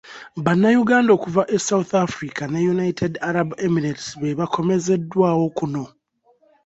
[0.45, 5.83] Bannayuganda okuva e South Africa ne United Arab Emirates be baakomezeddwawo kuno.